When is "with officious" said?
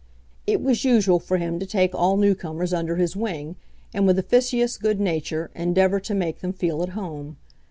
4.07-4.79